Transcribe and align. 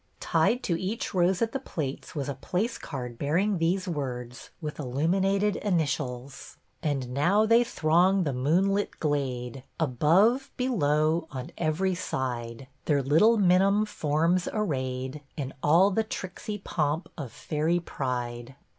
Tied 0.19 0.63
to 0.63 0.81
each 0.81 1.13
rose 1.13 1.43
at 1.43 1.51
the 1.51 1.59
plates 1.59 2.15
was 2.15 2.27
a 2.27 2.33
place 2.33 2.79
card 2.79 3.19
bearing 3.19 3.59
these 3.59 3.87
words, 3.87 4.49
with 4.59 4.77
illumi 4.77 5.21
nated 5.21 5.57
initials,— 5.57 6.57
172 6.81 6.81
BETTY 6.81 6.87
BAIRD 6.87 6.89
And 6.89 7.13
now 7.13 7.45
they 7.45 7.63
throng 7.63 8.23
the 8.23 8.33
moonlit 8.33 8.99
glade, 8.99 9.63
Above— 9.79 10.49
below— 10.57 11.27
on 11.31 11.51
every 11.55 11.93
side, 11.93 12.65
Their 12.85 13.03
little 13.03 13.37
minim 13.37 13.85
forms 13.85 14.49
array'd 14.51 15.21
In 15.37 15.53
all 15.61 15.91
the 15.91 16.03
tricksy 16.03 16.57
pomp 16.57 17.07
of 17.15 17.31
fairy 17.31 17.79
pride. 17.79 18.55